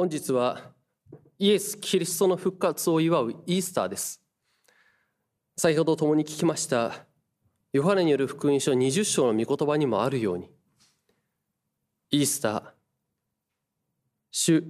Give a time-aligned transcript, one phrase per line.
[0.00, 0.72] 本日は
[1.38, 4.22] イエス・キリストの復活を祝うイースターです。
[5.58, 7.04] 先ほど共に聞きました
[7.74, 10.48] ヨハネによる福音書20章の御言葉にもあるように
[12.12, 12.62] イースター
[14.30, 14.64] 主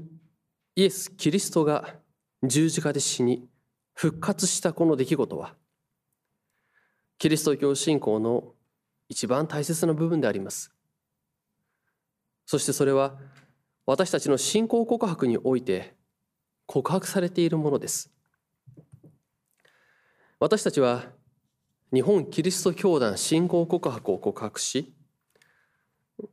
[0.75, 1.95] イエス・キリストが
[2.43, 3.49] 十字架で死に
[3.95, 5.55] 復活したこの出来事は
[7.19, 8.55] キリスト教信仰の
[9.09, 10.73] 一番大切な部分であります。
[12.47, 13.17] そしてそれは
[13.87, 15.95] 私たちの信仰告白において
[16.67, 18.11] 告白されているものです。
[20.39, 21.05] 私たちは
[21.93, 24.95] 日本キリスト教団信仰告白を告白し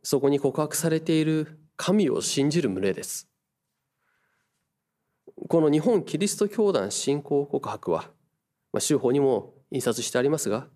[0.03, 3.27] そこに告白されている神を信じる群れです。
[5.49, 8.11] この日本キリスト教団信仰告白は、
[8.73, 10.67] まあ、州法にも印刷してありますが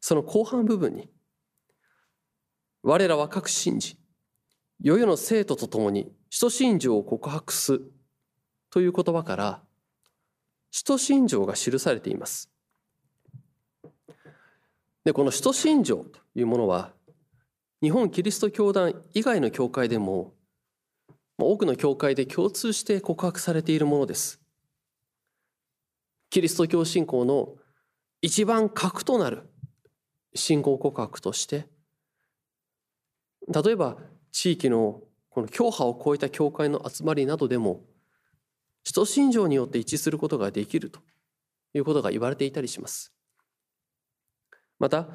[0.00, 1.08] その後半部分に
[2.82, 3.97] 我らは各信じ
[4.80, 7.80] 世々の生徒と共に使徒信条を告白す
[8.70, 9.62] という言葉から
[10.70, 12.50] 使徒信条が記されています。
[15.04, 16.92] でこの使徒信条というものは
[17.82, 20.34] 日本キリスト教団以外の教会でも
[21.38, 24.40] 多くの教会で共通して告白されているものです。
[26.30, 27.54] キリスト教信仰の
[28.20, 29.48] 一番核となる
[30.34, 31.66] 信仰告白として
[33.48, 33.96] 例えば
[34.30, 37.84] 地域のこの教派を超えた教会の集まりなどでも
[38.84, 41.00] 使徒信条によって一致することができると
[41.74, 43.12] いうことが言われていたりします。
[44.78, 45.08] また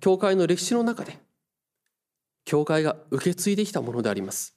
[0.00, 1.18] 教会の歴史の中で
[2.44, 4.56] 教会が受け継いできたものであります。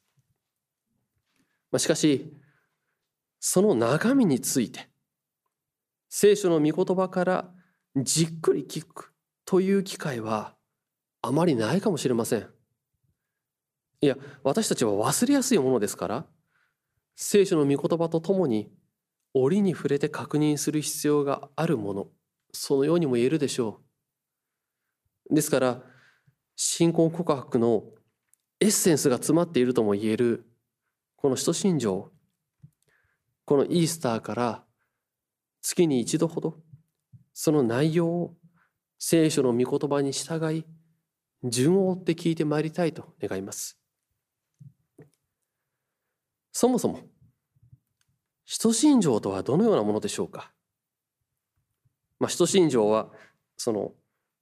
[1.78, 2.34] しかし
[3.40, 4.90] その中身について
[6.10, 7.54] 聖書の御言葉から
[7.96, 9.14] じっくり聞く
[9.46, 10.56] という機会は
[11.22, 12.57] あまりないかもしれません。
[14.00, 16.26] いや私たちは忘れやすいものですから
[17.16, 18.70] 聖書の御言葉とともに
[19.34, 22.08] 折に触れて確認する必要があるもの
[22.54, 23.82] そのようにも言えるでしょ
[25.32, 25.82] うですから
[26.56, 27.84] 信仰告白の
[28.60, 30.48] エッセンスが詰まっているとも言える
[31.16, 32.12] この使徒信条
[33.46, 34.64] このイースターから
[35.62, 36.58] 月に一度ほど
[37.34, 38.36] その内容を
[39.00, 40.66] 聖書の御言葉に従い
[41.44, 43.80] 順を追って聞いてまいりたいと願います。
[46.58, 47.02] そもそも
[48.44, 50.52] 使徒信条とはどのようなものでしょうか、
[52.20, 53.10] まあ、使徒信条は
[53.58, 53.92] その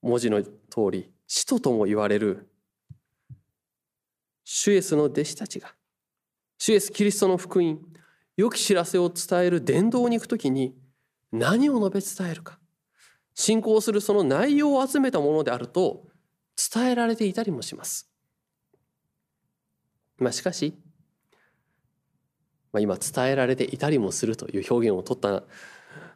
[0.01, 0.51] 文字の通
[0.91, 2.47] り使徒とも言われる
[4.45, 5.75] 主イエスの弟子たちが
[6.57, 7.81] 主イエスキリストの福音
[8.37, 10.73] 良き知らせを伝える伝道に行くときに
[11.33, 12.59] 何を述べ伝えるか
[13.33, 16.05] 信仰するその内容を集めたものであると
[16.73, 18.09] 伝えられていたりもします。
[20.17, 20.79] まあ、しかし
[22.75, 25.43] まあ、今伝えられていたりもするという表現を取った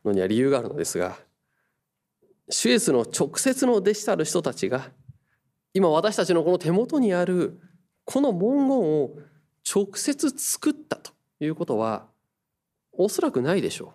[0.03, 1.17] のには理由があるのですが
[2.49, 4.89] 主イエスの直接の弟子たる人たちが
[5.73, 7.61] 今私たちのこの手元にある
[8.03, 9.11] この文言を
[9.73, 12.07] 直接作ったということは
[12.91, 13.93] おそらくないでしょ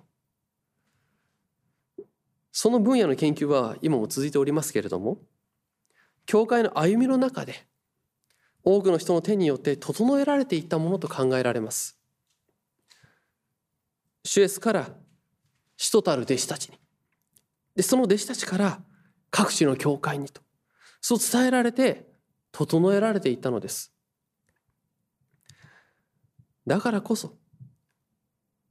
[1.98, 2.02] う。
[2.50, 5.18] その分野の研究は今も続いておりますけれども
[6.24, 7.66] 教会の歩みの中で
[8.62, 11.98] 多くの人の手によって整えられていったものと考えられます。
[14.24, 14.88] 主イエスから
[15.76, 16.78] 使徒たる弟子たちに。
[17.76, 18.80] でその弟子たちから
[19.30, 20.40] 各地の教会にと
[21.00, 22.06] そう伝えられて
[22.52, 23.92] 整えられていったのです。
[26.66, 27.36] だからこそ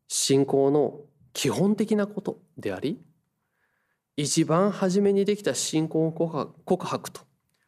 [0.08, 1.02] 信仰の
[1.34, 3.04] 基本的なことであり
[4.16, 7.22] 一番初めにできた信仰告白と、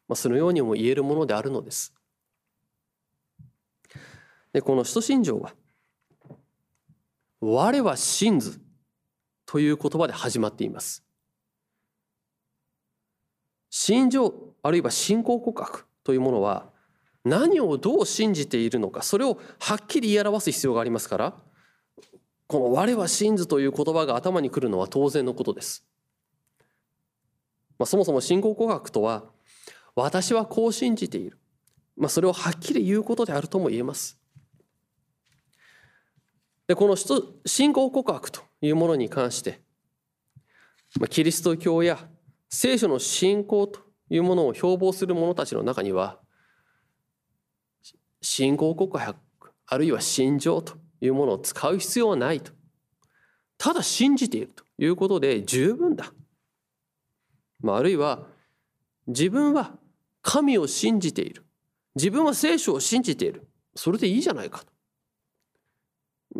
[0.08, 1.92] まあ、そのようにも言えるものであるのです。
[4.52, 5.54] でこの使徒信条は
[7.48, 8.60] 我は信ず
[9.46, 11.04] という言葉で始まっています。
[13.70, 14.34] 信条
[14.64, 16.70] あるいは信仰告白というものは
[17.24, 21.34] 何をどう信じているのかそれをはっきり言い表す必要がありますから
[22.46, 25.86] この「我は信ず」という言葉が頭にくるのは当然のことです。
[27.78, 29.24] まあ、そもそも信仰告白とは
[29.94, 31.38] 私はこう信じている、
[31.96, 34.18] まあ、それをはっきり言うことであるとも言えます。
[36.68, 36.96] でこの
[37.46, 39.60] 信仰告白というものに関して
[41.10, 41.98] キリスト教や
[42.48, 43.80] 聖書の信仰と
[44.10, 46.18] いうものを標榜する者たちの中には
[48.20, 49.18] 信仰告白
[49.66, 52.52] あるいは信条というものを使う必要はないと。
[53.58, 56.12] ただ信じているということで十分だ、
[57.60, 58.26] まあ、あるいは
[59.06, 59.72] 自分は
[60.22, 61.44] 神を信じている。
[61.94, 63.48] 自分は聖書を信じている。
[63.74, 64.75] それでいいじゃないかと。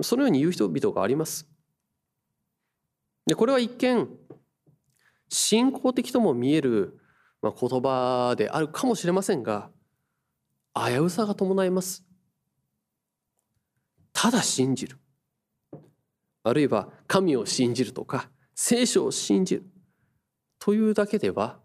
[0.03, 1.49] そのように言う人々があります。
[3.27, 4.09] でこれは一見
[5.29, 7.01] 信仰的とも見える
[7.43, 9.71] 言葉であるかもしれませんが
[10.75, 12.05] 危うさが伴います。
[14.13, 14.99] ただ信じる。
[16.43, 19.67] あるいは神を信じるとか聖書を信じる。
[20.59, 21.59] というだけでは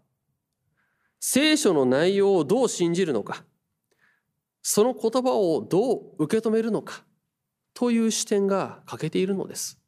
[1.18, 3.44] 聖書の内容をどう信じるのか
[4.60, 7.04] その言葉をどう受け止めるのか
[7.74, 9.78] という視点が欠けているのです。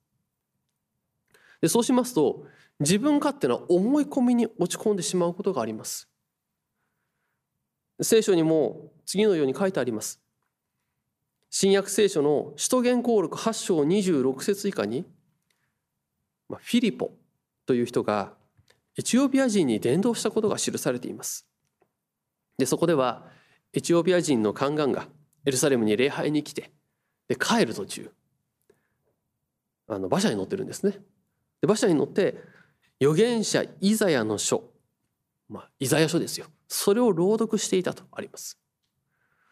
[1.61, 2.45] でそうしますと
[2.81, 6.09] 自分勝手な思い込みに落ち込んでしまうことがあります。
[8.03, 10.21] 聖書にも次のように書いてあります。
[11.51, 15.05] 新約聖書の使徒言行録8章26節以下に
[16.49, 17.13] フィリポ
[17.65, 18.35] という人が
[18.97, 21.47] エチオピア人に伝道したことが記されています。
[22.59, 23.27] でそこでは
[23.73, 25.07] エチオピア人の宦官が
[25.45, 26.73] エルサレムに礼拝に来て
[27.29, 28.11] で帰る途中。
[29.87, 30.93] あの馬車に乗ってるんですね。
[30.93, 30.99] で
[31.65, 32.43] 馬車に乗って
[33.00, 34.73] 預言者イザヤの書、
[35.49, 36.47] まあ、イザヤ書ですよ。
[36.69, 38.59] それを朗読していたとあります。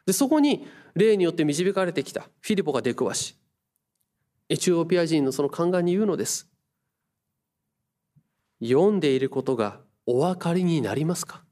[0.06, 3.38] でそこに霊によって導かれてきたフィリポが出くわし
[4.48, 6.48] エチオピア人のその宦官に言うのです。
[8.60, 11.44] 読んでいることがお分かりになりますか？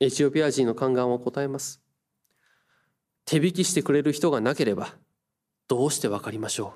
[0.00, 1.80] エチオピア人の宦官は答えます。
[3.24, 4.94] 手引きしてくれる人がなければ
[5.68, 6.74] どうして分かりましょ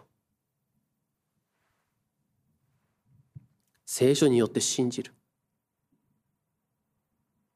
[3.37, 3.41] う？
[3.87, 5.13] 聖書によって信じる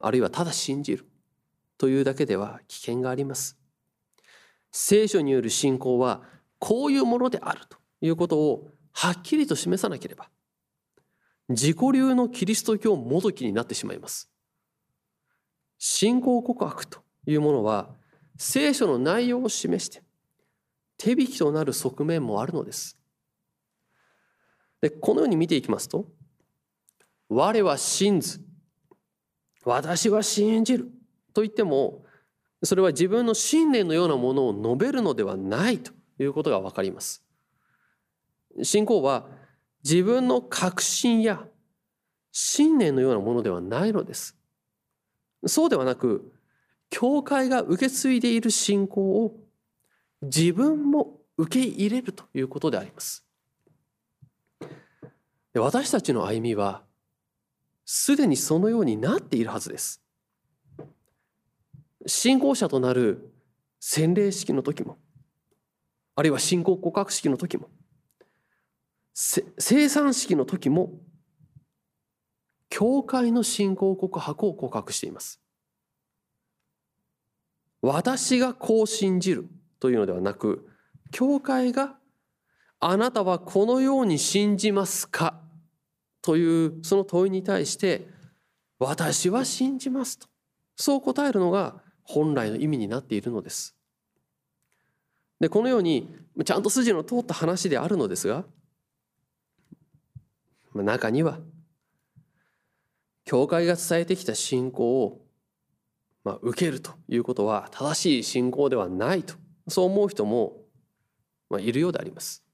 [0.00, 1.06] あるいはただ信じる
[1.76, 3.56] というだけでは危険があります。
[4.70, 6.22] 聖書による信仰は
[6.58, 10.28] こういうものであるということをはっきりと示さなければ
[11.48, 14.28] 自己流のキリスト教もどきになってしまいます。
[15.78, 17.88] 信仰告白というものは
[18.38, 20.02] 聖書の内容を示して
[20.96, 22.96] 手引きとなる側面もあるのです。
[24.80, 26.06] でこのように見ていきますと
[27.28, 28.40] 「我は信ず
[29.64, 30.88] 私は信じる」
[31.34, 32.04] と言っても
[32.62, 37.24] それは自分の信念のようなものを述べるのではないということが分かります。
[38.62, 39.28] 信仰は
[39.82, 41.48] 自分の確信や
[42.30, 44.36] 信念のようなものではないのです。
[45.46, 46.32] そうではなく
[46.90, 49.36] 教会が受け継いでいる信仰を
[50.22, 53.24] 自分も受け入れるということであります。
[55.54, 56.82] 私たちの歩みは
[57.84, 60.02] すでにそのようになっているはずです。
[62.06, 63.32] 信仰者となる
[63.80, 64.98] 洗礼式の時も
[66.16, 67.68] あるいは信仰告白式の時も
[69.14, 70.92] 生産式の時も
[72.70, 75.40] 教会の信仰告白を告白しています
[77.80, 79.46] 私がこう信じる
[79.80, 80.68] というのではなく
[81.10, 81.96] 教会が
[82.80, 85.40] あなたはこのように信じますか？
[86.22, 88.08] というその問いに対して
[88.78, 90.28] 私は信じますと
[90.76, 93.74] そう答えるのが本来の意味になっているのです。
[95.40, 96.08] でこのように
[96.44, 98.44] ちゃんと筋の通った話であるのですが
[100.74, 101.38] 中には
[103.24, 105.20] 教会が伝えてきた信仰を、
[106.28, 109.34] まあ、受けるということは正しい信仰ではないと
[109.66, 110.58] そう思う人も、
[111.48, 112.44] まあ、いるようであります。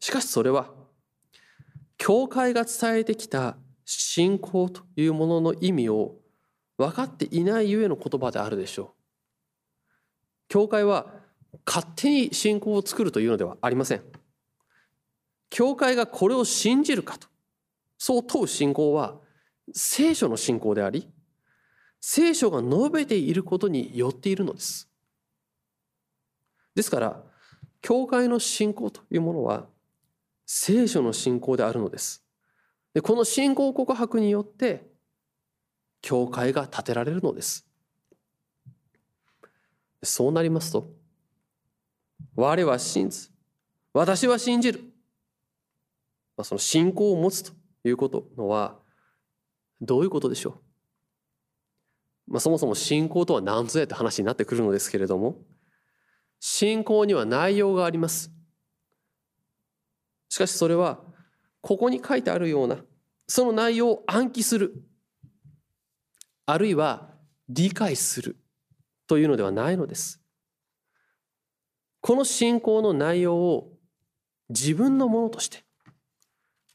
[0.00, 0.68] しかしそれは
[1.98, 6.16] 教会が伝えてきた信仰というものの意味を
[6.78, 8.88] 分かっていないゆえの言葉であるでしょう。
[10.48, 11.14] 教会は
[11.64, 14.02] 勝手に信仰を作るというのではありません。
[15.48, 17.28] 教会がこれを信じるかと、
[17.98, 19.20] そう問う信仰は
[19.72, 21.08] 聖書の信仰であり、
[22.04, 24.90] 聖書が述べていることによっているのです。
[26.74, 27.22] ですから、
[27.80, 29.66] 教会の信仰というものは
[30.44, 32.24] 聖書の信仰であるのです。
[32.92, 34.86] でこの信仰告白によって
[36.00, 37.66] 教会が建てられるのです。
[40.02, 40.90] そうなりますと、
[42.34, 43.30] 我は信ず、
[43.92, 44.82] 私は信じる。
[46.36, 47.52] まその信仰を持つと
[47.84, 48.76] いうことのは、
[49.80, 50.71] どういうことでしょう？
[52.32, 55.36] まあ、そもそも信仰とは何ぞやって話になってくるのですけれども、
[56.40, 58.32] 信仰には内容があります。
[60.30, 61.00] しかしそれは、
[61.60, 62.78] ここに書いてあるような、
[63.28, 64.72] その内容を暗記する、
[66.46, 67.10] あるいは
[67.50, 68.38] 理解する
[69.06, 70.22] というのではないのです。
[72.00, 73.72] この信仰の内容を
[74.48, 75.64] 自分のものとして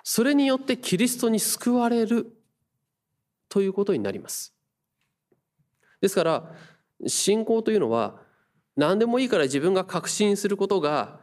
[0.03, 2.31] それによってキリストに救われる
[3.49, 4.56] ということになります。
[6.01, 6.51] ですから
[7.05, 8.19] 信仰というのは
[8.75, 11.19] 何でもいいから自分が確信することが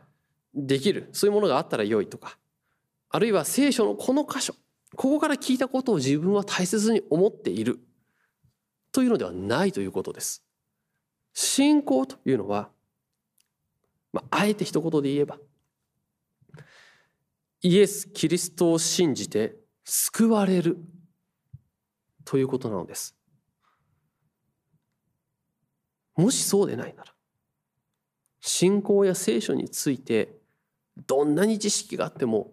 [0.54, 2.38] できるそういうものがあったら良いとか
[3.10, 4.54] あるいは聖書のこの箇所
[4.96, 7.80] ここから聞いたことを自分は大切に思っている
[8.92, 10.44] というのではないということです。
[11.32, 12.70] 信仰というのは、
[14.12, 15.38] まあ、あえて一言で言えば
[17.60, 20.78] イエス・キリストを信じて救われる
[22.24, 23.16] ということなのです。
[26.16, 27.12] もしそうでないなら
[28.40, 30.36] 信仰や聖書について
[31.06, 32.52] どんなに知識があっても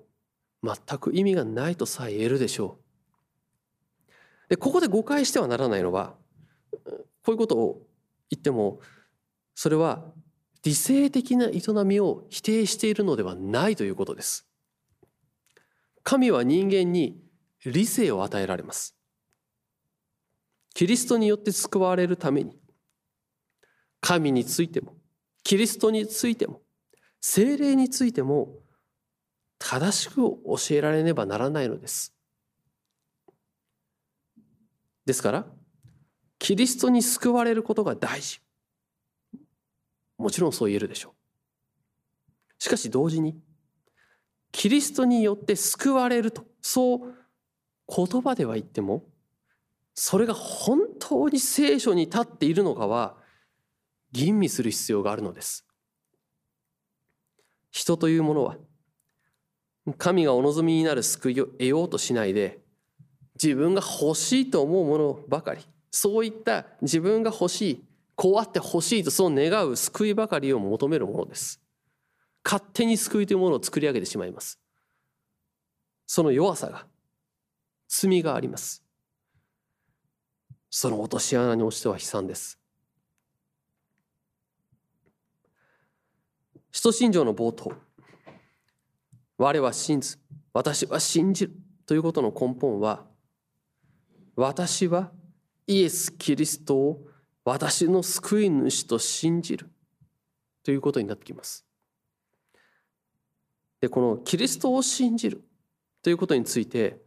[0.64, 2.78] 全く意味がないとさえ言えるでしょ
[4.08, 4.10] う。
[4.50, 6.16] でここで誤解してはならないのは
[7.24, 7.88] こういうことを
[8.30, 8.80] 言っても
[9.56, 10.06] それは
[10.64, 14.48] 理性的な営みを否定しているのではないということです。
[16.04, 17.22] 神は人間に
[17.66, 18.96] 理性を与えられます。
[20.74, 22.61] キリストによって救われるために
[24.02, 24.96] 神についても
[25.44, 26.62] キリストについても
[27.22, 28.50] 精霊についても
[29.60, 32.14] 正しく教えられねばならないのです。
[35.06, 35.46] ですから
[36.40, 38.42] キリストに救われることが大事。
[40.18, 42.54] もちろんそう言えるでしょう。
[42.58, 43.40] しかし同時に
[44.52, 47.16] キリストによって救われるとそう
[47.88, 49.04] 言葉では言っても
[49.94, 53.21] それが本当に聖書に立っているのかは
[54.12, 55.66] 吟味する必要があるのです。
[57.72, 58.58] 人というものは
[59.98, 62.60] 神がお望みになる救いを得ようとしないで
[63.42, 67.84] 自分が欲しいと思うものばかりそういった自分が欲しい
[68.16, 71.60] こうあって欲しいとそう願う救いばかりを求めるものです。
[72.44, 74.60] 勝手に救いというものを作り上げてしまいます。
[76.06, 76.86] その弱さが
[77.88, 78.84] 罪があります。
[80.70, 82.61] その落とし穴に落ちては悲惨です。
[86.72, 87.74] 使徒信条の冒頭。
[89.38, 90.20] 我は信ず。
[90.54, 91.54] 私は信じる。
[91.86, 93.06] ということの根本は
[94.38, 95.12] 私は
[95.68, 97.06] イエス・キリストを
[97.44, 99.70] 私の救い主と信じる。
[100.64, 101.66] ということになってきます。
[103.82, 105.44] でこのキリストを信じる。
[106.02, 107.02] ということについて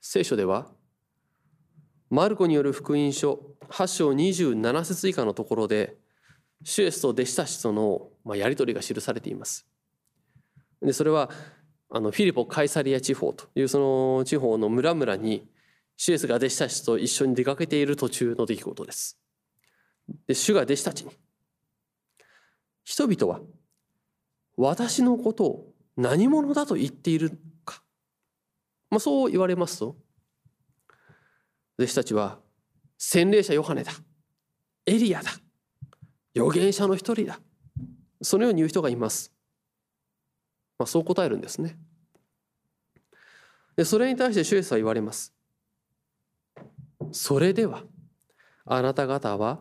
[0.00, 0.66] 聖書では
[2.10, 5.96] マルコによる福音書8章27節以下のところで
[6.64, 9.66] シュエスと弟子たちとのまやり取りが記されています。
[10.82, 11.30] でそれは
[11.88, 13.78] あのフィリポ・カイサリア地方というそ
[14.18, 15.48] の地方の村々に
[15.96, 19.18] シエスが弟子たちと一緒に出かけている途中の出来事です。
[20.26, 21.10] で主が弟子たちに
[22.84, 23.40] 人々は
[24.56, 27.82] 私のことを何者だと言っているか、
[28.90, 29.96] まあ、そう言われますと
[31.78, 32.38] 弟子たちは
[32.98, 33.92] 洗礼者ヨハネだ
[34.86, 35.30] エリアだ
[36.36, 37.40] 預言者の一人だ
[38.22, 39.32] そのように言う人がいます、
[40.78, 41.78] まあ、そう答えるんですね。
[43.76, 45.34] でそれに対して主イエスは言われます。
[47.12, 47.82] それでは
[48.64, 49.60] あなた方は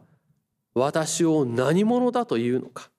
[0.74, 2.90] 私を何者だというのか。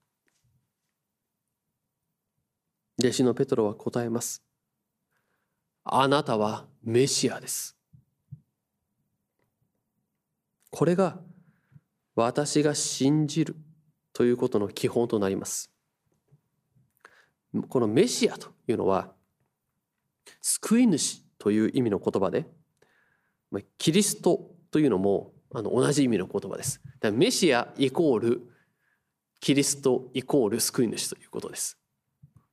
[2.99, 4.43] 弟子のペトロは答えます。
[5.85, 7.77] あなたはメシアです。
[10.71, 11.19] これが
[12.15, 13.57] 私が信じる
[14.17, 15.71] ということの基本となります
[17.69, 19.13] このメシアというのは
[20.41, 22.47] 救い主という意味の言葉で
[23.77, 26.81] キリストというのもあの同じ意味の言葉です。
[27.13, 28.43] メシアイコール
[29.39, 31.79] キリストイコール救い主ということです。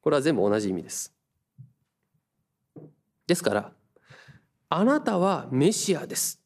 [0.02, 1.14] これは全部同じ意味です。
[3.26, 3.72] ですから、
[4.70, 6.42] あなたはメシアです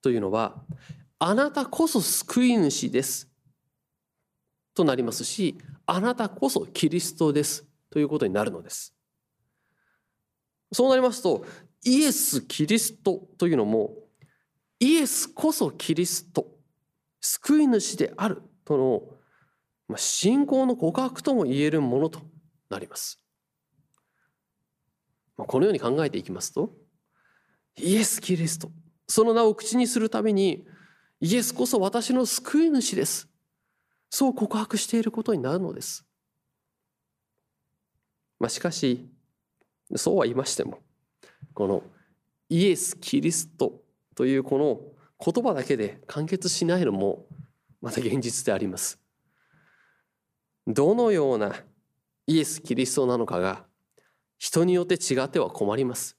[0.00, 0.62] というのは、
[1.18, 3.31] あなたこそ救い主です
[4.74, 8.94] となりますし、あなたこそキリストですということになるのです。
[10.72, 11.44] そうなりますと、
[11.84, 13.94] イエス・キリストというのも
[14.78, 16.46] イエスこそキリスト
[17.20, 19.02] 救い主であるとの、
[19.88, 22.20] ま、信仰の告白とも言えるものと
[22.68, 23.20] なります。
[25.36, 26.72] ま、このように考えていきますと
[27.76, 28.70] イエス・キリスト
[29.08, 30.64] その名を口にするために
[31.20, 33.28] イエスこそ私の救い主です
[34.14, 36.04] そう告白していることになるのです。
[38.38, 39.08] まあ、しかし
[39.96, 40.80] そうは言いましても
[41.54, 41.82] この
[42.50, 43.80] イエス・キリスト
[44.14, 47.24] というこの言葉だけで完結しないのも
[47.80, 49.00] また現実であります。
[50.66, 51.54] どのような
[52.26, 53.64] イエス・キリストなのかが
[54.36, 56.18] 人によって違っては困ります。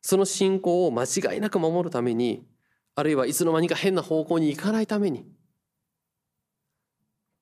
[0.00, 2.46] その信仰を間違いなく守るために
[2.94, 5.26] あるいはいつの間にか変な方向に行かないために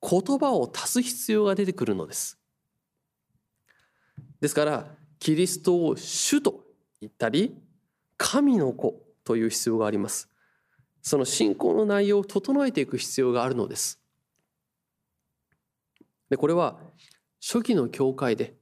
[0.01, 2.37] 言葉を足す必要が出てくるのです。
[4.39, 6.63] ですからキリストを主と
[7.01, 7.55] 言ったり
[8.17, 10.29] 神の子という必要があります。
[11.01, 13.99] その信仰の内容を整えていく必要があるのです。
[16.29, 16.79] でこれは
[17.41, 18.55] 初期の教会で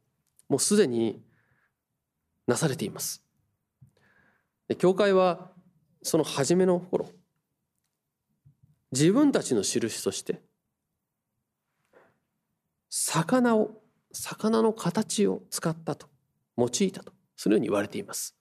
[0.47, 1.23] もうすでに
[2.47, 3.23] なされています。
[4.67, 5.51] で教会は
[6.03, 7.09] その初めの頃
[8.91, 10.41] 自分たちの印として
[12.89, 16.07] 魚を魚の形を使ったと
[16.57, 18.35] 用いたとそのように言われています。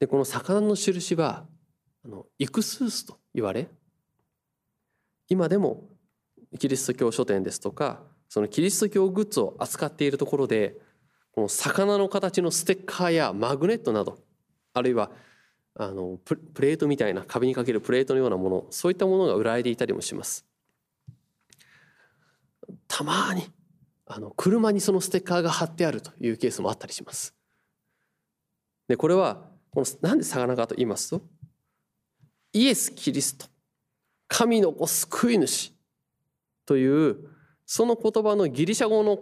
[0.00, 1.46] でこの魚の印は
[2.04, 3.68] あのイクスースと言われ
[5.28, 5.84] 今でも
[6.58, 10.76] キリスト教書店ですとかそのキリスト教グッズを扱っているところで
[11.32, 14.18] この魚の形のステッカーやマグネットなど
[14.74, 15.10] あるいは
[15.74, 20.47] あのプレートみたいな壁にかけるプレートのようなものそういったものが売られていたりもします。
[22.86, 23.50] たまに
[24.06, 27.34] あの車にそのステッカーが貼ってあるというケースもあったりします。
[28.88, 31.22] でこれはこのなんで魚かと言いますと
[32.52, 33.46] イエス・キリスト
[34.28, 35.72] 神の子救い主
[36.64, 37.18] という
[37.66, 39.18] その言葉のギリシャ語の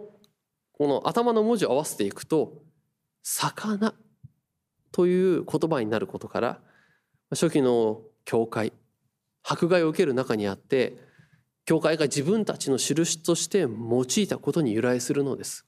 [0.71, 2.61] この頭の文字を合わせていくと
[3.23, 3.93] 魚
[4.91, 6.61] という言葉になることから
[7.31, 8.71] 初期の教会
[9.43, 10.97] 迫害を受ける中にあって
[11.67, 15.65] 教会が自分たちの印として用いたことに由来するのです。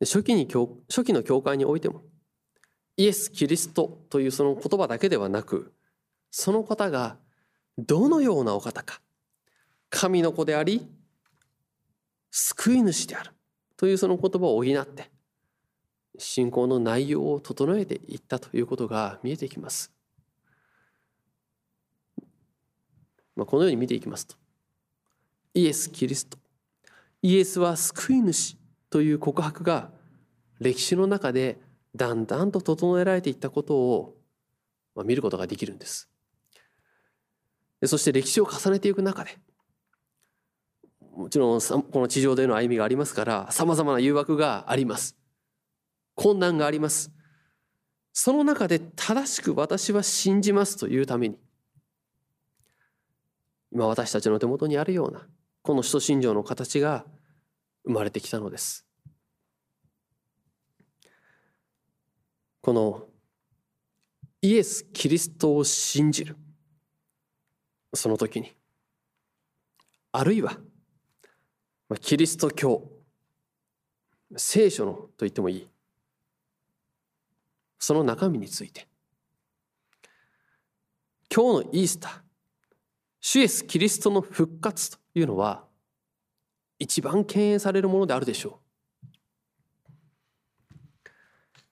[0.00, 2.02] 初期に初期の教会においても
[2.96, 5.74] イエス・キリストというその言葉だけではなく
[6.30, 7.18] その方が
[7.76, 9.00] どのようなお方か
[9.90, 10.86] 神の子であり
[12.30, 13.32] 救い主である
[13.76, 15.10] というその言葉を補って
[16.16, 19.99] 信仰の内容を整えていったということが見えてきます。
[23.36, 24.36] まあ、このように見ていきますと。
[25.54, 26.38] イエス・キリスト。
[27.22, 28.56] イエスは救い主
[28.88, 29.90] という告白が
[30.58, 31.58] 歴史の中で
[31.94, 34.16] だんだんと整えられていったことを
[35.04, 36.08] 見ることができるんです。
[37.86, 39.38] そして歴史を重ねていく中で
[41.16, 45.16] もちろんこの地上での歩みがありますからさまざまな誘惑があります。
[46.14, 47.10] 困難があります。
[48.12, 51.38] その中で正しく私は信じますというために
[53.72, 55.26] 今私たちの手元にあるような
[55.62, 57.04] この使徒信条の形が
[57.84, 58.86] 生まれてきたのです。
[62.62, 63.06] この
[64.42, 66.36] イエス・キリストを信じる
[67.94, 68.52] その時に
[70.12, 70.58] あるいは
[72.00, 72.88] キリスト教
[74.36, 75.68] 聖書のと言ってもいい
[77.78, 78.86] その中身について
[81.34, 82.19] 今日のイースター
[83.20, 85.64] 主イエス・キリストの復活というのは
[86.78, 88.60] 一番敬遠されるものであるでしょ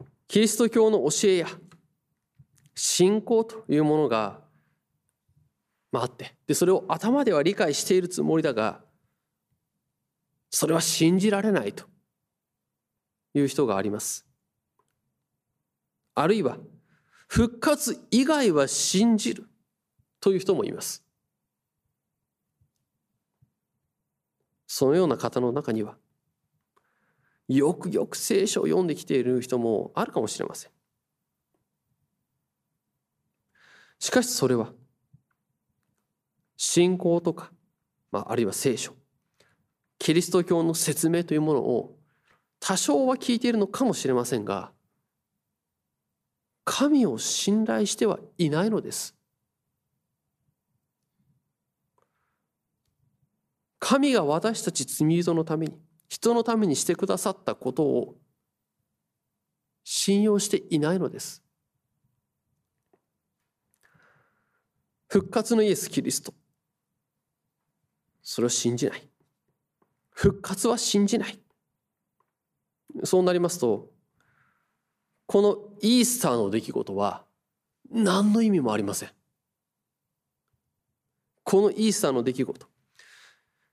[0.00, 1.46] うキリスト教の教えや
[2.74, 4.46] 信仰というものが
[5.90, 8.80] まあ、あってでそれを頭では理解しているつもりだが
[10.50, 11.84] それは信じられないと
[13.34, 14.26] いう人があります。
[16.14, 16.56] あるいは
[17.28, 19.46] 復活以外は信じる
[20.20, 21.04] という人もいます。
[24.68, 25.96] そのような方の中には
[27.48, 30.70] よくよく聖書を読んできている人もあるかもしれません。
[33.98, 34.72] しかしそれは
[36.56, 37.50] 信仰とか、
[38.12, 38.92] まあ、あるいは聖書
[39.98, 41.96] キリスト教の説明というものを
[42.60, 44.70] 多少は聞いているのかもしれませんが
[46.64, 49.17] 神を信頼してはいないのです。
[53.88, 55.72] 神が私たち罪人のために
[56.10, 58.16] 人のためにしてくださったことを
[59.82, 61.42] 信用していないのです。
[65.06, 66.34] 復活のイエス・キリスト。
[68.20, 69.08] それを信じない。
[70.10, 71.40] 復活は信じない。
[73.04, 73.88] そうなりますと
[75.24, 77.24] このイースターの出来事は
[77.90, 79.08] 何の意味もありません。
[81.42, 82.68] このイースターの出来事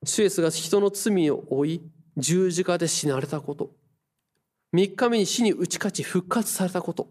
[0.05, 1.81] シュエスが人の罪を負い
[2.17, 3.75] 十字架で死なれたこと。
[4.73, 7.09] 3日目に死に打ち勝ち復活されたこと。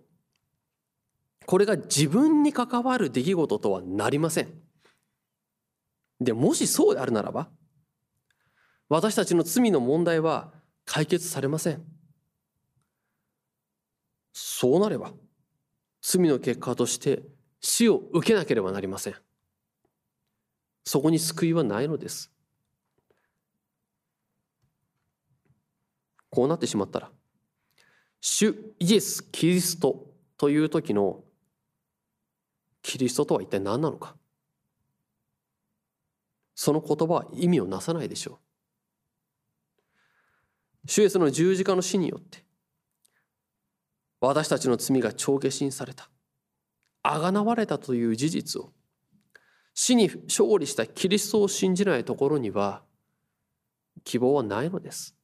[1.46, 4.48] これが自分に関わる出来事とはなりません。
[6.20, 7.50] でもしそうであるならば
[8.88, 10.52] 私たちの罪の問題は
[10.84, 11.84] 解決されません。
[14.32, 15.12] そうなれば
[16.00, 17.22] 罪の結果として
[17.60, 19.14] 死を受けなければなりません。
[20.84, 22.33] そこに救いはないのです。
[26.34, 27.10] こうなってしまったら
[28.20, 31.22] 主イエス・キリストという時の
[32.82, 34.16] キリストとは一体何なのか。
[36.56, 38.38] その言葉は意味をなさないでしょ
[40.86, 40.88] う。
[40.88, 42.44] 主イエスの十字架の死によって
[44.20, 46.10] 私たちの罪が帳消しにされた
[47.02, 48.72] あがなわれたという事実を
[49.74, 52.82] 死に勝利したキリストを信じないところには
[54.04, 55.14] 希望はないのです。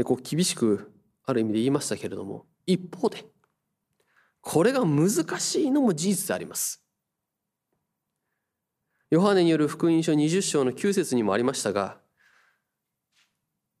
[0.00, 0.90] でこう厳しく
[1.26, 3.26] ある意味で言いましたけれども一方で
[4.40, 6.82] これが難しいのも事実であります。
[9.10, 11.98] ヨハネによる福音書20章の9節にもありましたが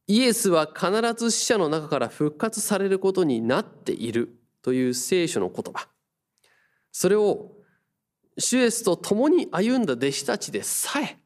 [0.08, 5.88] イエスは必ず死者の中から復活されることになっているという聖書の言葉。
[6.92, 7.52] それを
[8.36, 11.16] 主イエスと共に歩んだ弟子たちでさえ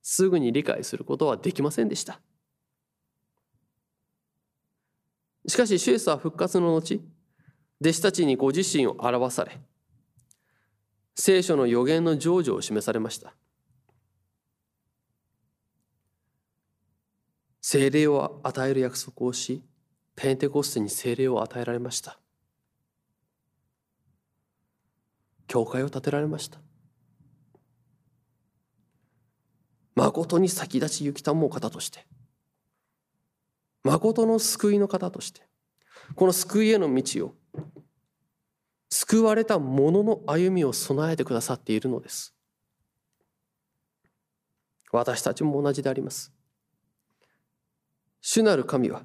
[0.00, 2.20] すぐに理解することはできませんでした。
[5.48, 7.00] しかし主イエスは復活の後
[7.80, 9.60] 弟子たちにご自身を表され
[11.14, 13.34] 聖書の予言の成就を示されました。
[17.62, 19.62] 聖霊を与える約束をし
[20.14, 22.18] ペンテコステに聖霊を与えられました。
[25.48, 26.58] 教会を建てられました。
[29.94, 32.06] 誠に先立ち行きたもう方として
[33.86, 35.42] 誠の救いの方として
[36.16, 37.34] この救いへの道を
[38.90, 42.34] 救われた者の歩みを備えてくださっているのです。
[44.92, 46.32] 私たちも同じであります。
[48.20, 49.02] 主なる神は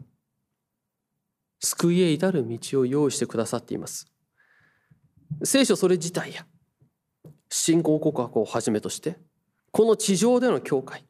[1.60, 4.08] 救いへ至る道を用意してくださっています。
[5.44, 6.46] 聖書それ自体や
[7.50, 9.18] 信仰告白をはじめとして
[9.72, 11.06] この地上での教会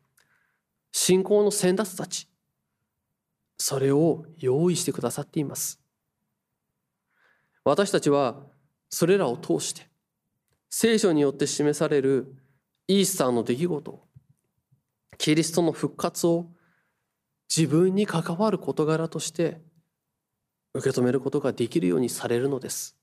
[0.92, 2.31] 信仰の先達たち
[3.62, 5.80] それを用意してくださっています。
[7.64, 8.38] 私たちは
[8.90, 9.88] それらを通して
[10.72, 12.36] 聖書によって示される
[12.88, 14.02] イースターの出来事
[15.20, 16.48] キリストの復活を
[17.56, 19.62] 自分に関わる事柄として
[20.74, 22.98] 受け止めることができるようにされるのです。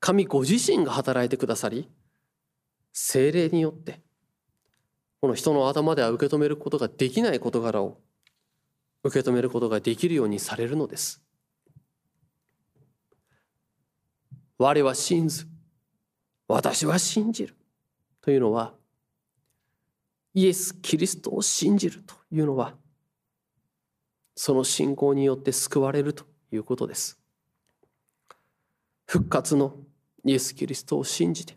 [0.00, 1.88] 神ご自身が働いてくださり
[2.92, 4.00] 精霊によって
[5.20, 8.00] この人の頭では受け止めることができない事柄を
[9.04, 11.22] 受け止めることができるようにされるのです。
[14.58, 15.46] 我は信ず
[16.48, 17.54] 私は信じる。
[18.20, 18.74] というのは
[20.34, 22.74] イエス・キリストを信じるというのは
[24.34, 27.18] その信仰によって救われるということです。
[29.06, 29.76] 復活の
[30.24, 31.56] イエス・キリストを信じて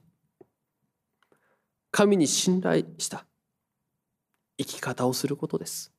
[1.92, 3.26] 神に信頼した
[4.58, 5.92] 生き方をすることです。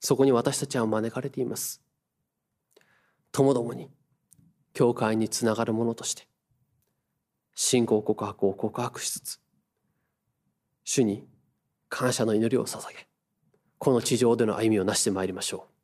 [0.00, 1.82] そこに私たちは招かれています。
[3.32, 3.90] ともどもに
[4.72, 6.28] 教会につながるものとして
[7.54, 9.40] 信仰告白を告白しつつ
[10.84, 11.26] 主に
[11.88, 13.08] 感謝の祈りを捧げ
[13.78, 15.77] この地上での歩みをなしてまいりましょう。